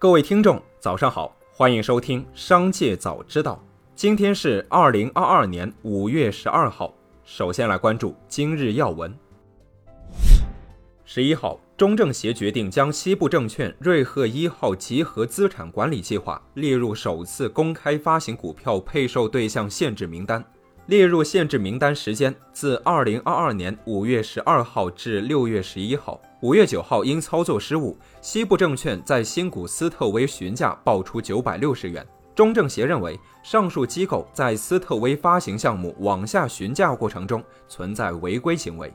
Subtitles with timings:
[0.00, 3.62] 各位听众，早上好，欢迎收听《商界早知道》。
[3.94, 6.94] 今天是二零二二年五月十二号。
[7.22, 9.14] 首先来关注今日要闻。
[11.04, 20.42] 十一号，中证协决定将西部证券瑞鹤一号集合资产管理计划列入首次公开发行股票配售对象限制名单。
[20.86, 26.20] 列入限制名单时间自二零二二年五月十二号至六月十一号。
[26.42, 32.04] 五月九号，因操作失误，西部证券在新股斯特威询价报出九百六十元。
[32.34, 38.92] 中证协认为，上述机构在斯特威发行项目往下询价过程中存在违规行为。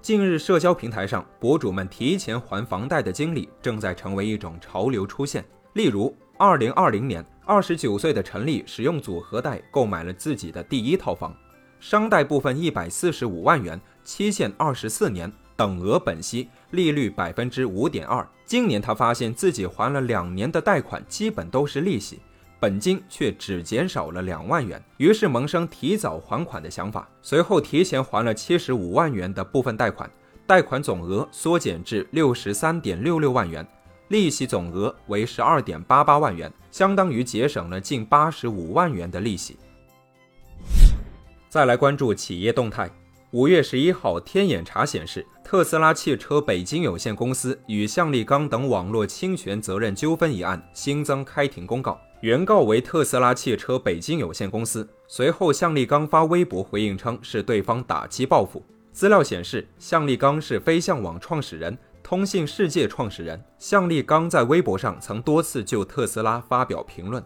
[0.00, 5.44] 近日，社交平台上博主们提前还房贷的经历正在成为一种潮流出现。
[5.74, 7.22] 例如，二零二零年。
[7.50, 11.34] 二十九岁的陈丽使用组合贷购买了自己的第一套房，
[11.80, 18.24] 商贷部分一百四十五万元，期限二十四年，等额本息，利率百分之五点二。
[18.44, 22.20] 今年他发现自己还了两年的贷款，基本都是利息，
[22.60, 30.08] 本金却只减少了两万元，于是萌生提早还款的想法，随后提前还了七十五万元的部分贷款，
[30.46, 33.66] 贷款总额缩减至六十三点六六万元。
[34.10, 39.56] 利息总额为十二点八八万元，相当于节省了近八十五万元的利息。
[41.48, 42.90] 再来关注企业动态。
[43.30, 54.88] 五月十一号，天眼查显示，特斯拉汽车北京有限公司与向立刚等网络侵权责任纠纷一案新增开庭公告，原告为特斯拉汽车北京有限公司。
[55.06, 58.60] 随后，向立刚发微博回应称是对方打击报复。
[58.90, 61.78] 资料显示，向立刚是飞象网创始人。
[62.10, 67.24] 通信世界创始人向立刚在微博上曾多次就特斯拉发表评论。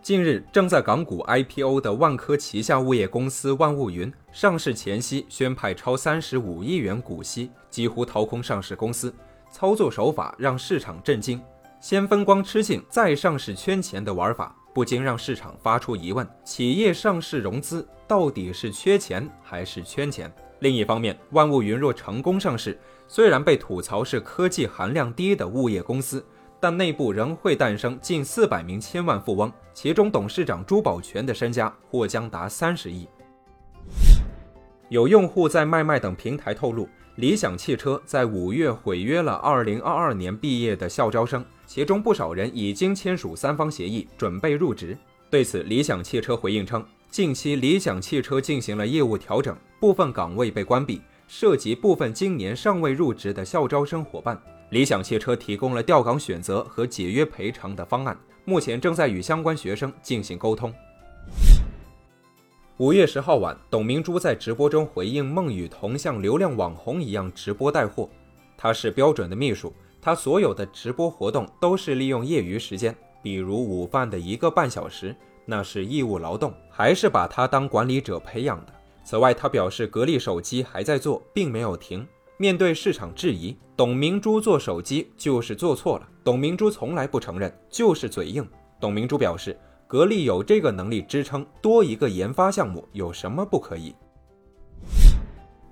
[0.00, 9.14] 近日，正在港股 IPO 的万科旗下物业公司万物云上市前夕宣派超三十五亿元股息，几乎掏空上市公司，
[9.50, 11.38] 操作手法让市场震惊。
[11.78, 20.32] 先分光吃净，再上市圈钱的玩法，不禁让市场发出疑问：企业上市融资到底是缺钱还是圈钱？
[20.60, 26.24] 另一方面，万物云若成功上市，虽然被吐槽是科技含量低的物业公司，
[26.58, 33.06] 但内部仍会诞生近四百名千万富翁，其中董事长朱宝全的身家或将达三十亿。
[34.88, 44.96] 有用户在卖卖等平台透露，理想汽车在五月毁约了二零二二年毕业的校招生，其中不少人已经签署三方协议，准备入职。
[45.28, 46.84] 对此，理想汽车回应称。
[47.10, 54.38] 近期，理想汽车进行了业务调整，部分岗位被关闭，涉及部分今年尚未入职的校招生伙伴。
[54.70, 60.74] 理想汽车提供了调岗选择和解约赔偿的方案，目前正在与相关学生进行沟通。
[62.76, 68.10] 五月十号晚，董明珠在直播中回应孟雨桐像流量网红一样直播带货，
[68.58, 75.16] 她是标准的秘书，她所有的直播活动都是利用业余时间，比如午饭的一个半小时。
[75.46, 78.72] 那是义务劳动，还是把他当管理者培养的？
[79.04, 82.06] 此外，他表示格力手机还在做，并没有停。
[82.36, 86.08] 面对市场质疑，董明珠做手机就是做错了。
[86.24, 88.46] 董明珠从来不承认，就是嘴硬。
[88.80, 89.56] 董明珠表示，
[89.86, 93.94] 格力有这个能力支撑多一个研发项目，有什么不可以？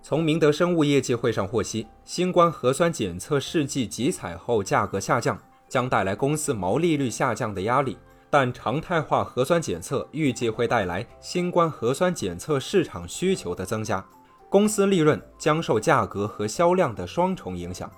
[0.00, 5.36] 从明德生物业绩会上获悉，新冠核酸检测试剂集采后价格下降，
[5.68, 7.98] 将带来公司毛利率下降的压力。
[8.36, 14.04] 但常态化核酸检测预计会带来新冠核酸检测市场需求的增加，
[14.48, 17.88] 公司利润将受价格和销量的双重影响。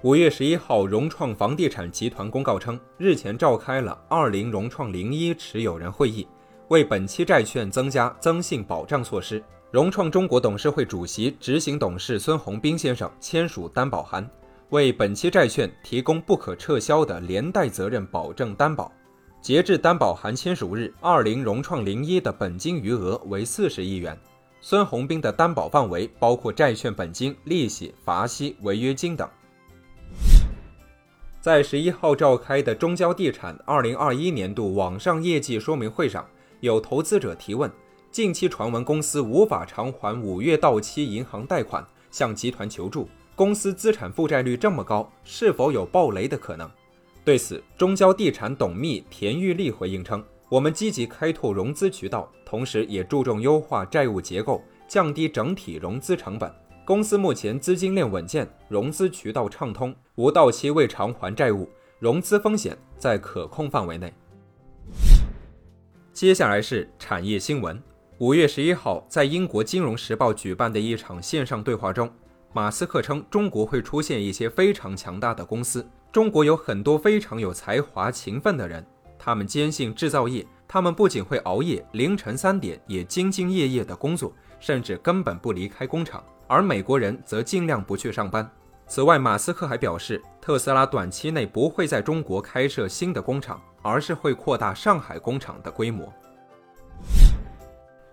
[0.00, 6.26] 五月十一号，融创房地产集团公告称，日前召开了二零融创零一持有人会议，
[6.68, 9.44] 为本期债券增加增信保障措施。
[9.70, 14.26] 融创中国董事会主席、执行董事孙宏斌先生签署担保函。
[14.70, 18.92] 为本期债券提供不可撤销的连带责任保证担保。
[19.40, 24.18] 截至担保函签署日，二零融创零一的本金余额为四十亿元。
[24.60, 29.26] 孙宏斌的担保范围包括债券本金、利息、罚息、违约金等。
[31.40, 36.28] 在十一号召开的中交地产二零二一年度网上业绩说明会上，
[36.60, 37.70] 有投资者提问：
[38.10, 43.08] 近期传闻公司无法偿还五月到期银行贷款，向集团求助。
[43.38, 46.68] 公司资产负债率这么高，是否有暴雷的可能？
[47.24, 56.52] 对此，中交地产董秘田玉丽回应称：“我们积极开拓融资渠道，同时也注重优化债务结构，降低整体融资成本。
[56.84, 61.70] 公司目前资金链稳健，融资渠道畅通，无到期未偿还债务，
[62.00, 64.12] 融资风险在可控范围内。”
[66.12, 67.80] 接下来是产业新闻。
[68.18, 72.10] 五月十一号，在英国《金融时报》举办的一场线上对话中。
[72.52, 78.84] 马斯克称中国会出现一些非常强大的公司，中国有很多非常有才华、勤奋的人，
[79.18, 86.24] 他们坚信制造业，他们不仅会熬夜，凌晨三点也兢兢业业的工作，甚至根本不离开工厂。
[86.46, 88.50] 而美国人则尽量不去上班。
[88.86, 96.10] 此外，马斯克还表示，特斯拉短期内不会在中国开设新的工厂，而是会扩大上海工厂的规模。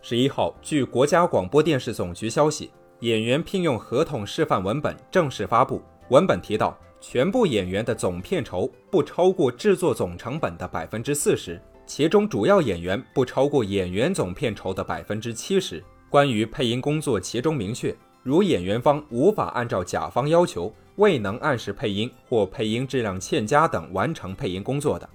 [0.02, 2.72] 十一号，据国家广播电视总局消息，
[3.02, 5.82] 演员聘用合同示范文本正式发布。
[6.10, 15.84] 文本提到，全部演员的总片酬不超过制作总成本的百分之四十，其中主要演员不超过演员总片酬的百分之七十。
[16.10, 17.96] 关于配音工作，其中明确。
[18.24, 25.08] 如演员方无法按照甲方要求，未能按时配音或配音质量欠佳等完成配音工作的，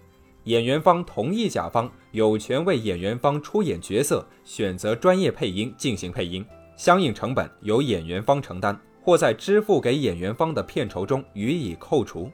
[0.44, 6.44] 演员方同意甲方有权为演员方出演角色选择专业配音进行配音，
[6.81, 12.31] 相应成本由演员方承担，或在支付给演员方的片酬中予以扣除。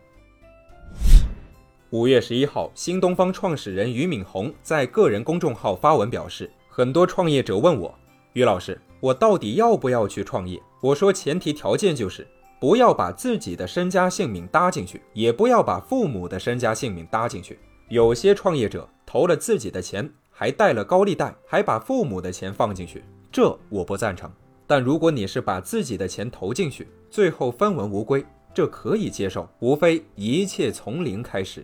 [1.91, 7.93] 五月十一号，新东方创始人俞敏洪在个人公众号发文表示，很多创业者问我，
[8.35, 8.81] 俞老师。
[9.01, 10.63] 我到底要不要去创业？
[10.81, 12.25] 我说，前提条件就是
[12.61, 17.59] 不要把自己的身家性命搭进去，也不要把父母的身家性命搭进去。
[17.89, 23.03] 有些创业者投了自己的钱，还贷了高利贷，还把父母的钱放进去，
[23.37, 24.33] 这我不赞成。
[24.67, 28.25] 但如果你是把自己的钱投进去，最后分文无归，
[28.55, 29.47] 这可以接受。
[29.59, 31.63] 无非一切从零开始。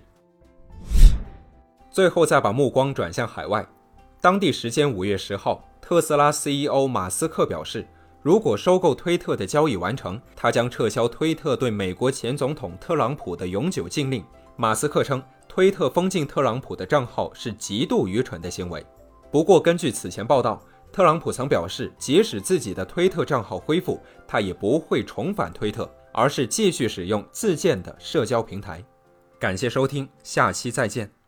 [1.90, 3.66] 最后再把目光转向海外，
[4.20, 5.64] 当地时间五月十号。
[5.80, 7.86] 特斯拉 CEO 马斯克表示，
[8.20, 14.22] 如果收购推特的交易完成，他将撤销推特对美国前总统特朗普的永久禁令。
[14.56, 18.84] 马斯克称，推特封禁特朗普的账号是极度愚蠢的行为。
[19.30, 23.98] 不过，根据此前报道，特朗普曾表示，即使自己的推特账号恢复，
[24.28, 28.84] 他也不会重返推特，而是继续使用自建的社交平台。
[29.40, 31.21] 感谢收听，下期再见。